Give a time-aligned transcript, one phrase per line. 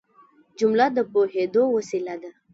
[0.59, 2.31] جمله د پوهېدو وسیله ده.